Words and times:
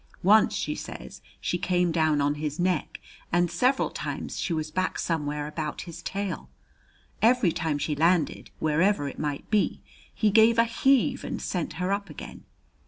Once, 0.23 0.55
she 0.55 0.73
says, 0.73 1.21
she 1.39 1.59
came 1.59 1.91
down 1.91 2.21
on 2.21 2.33
his 2.33 2.59
neck, 2.59 2.99
and 3.31 3.51
several 3.51 3.91
times 3.91 4.39
she 4.39 4.51
was 4.51 4.71
back 4.71 4.97
somewhere 4.97 5.45
about 5.45 5.81
his 5.83 6.01
tail. 6.01 6.49
Every 7.21 7.51
time 7.51 7.77
she 7.77 7.93
landed, 7.95 8.49
wherever 8.57 9.07
it 9.07 9.19
might 9.19 9.47
be, 9.51 9.83
he 10.11 10.31
gave 10.31 10.57
a 10.57 10.63
heave 10.65 11.23
and 11.23 11.39
sent 11.39 11.73
her 11.73 11.93
up 11.93 12.09
again. 12.09 12.45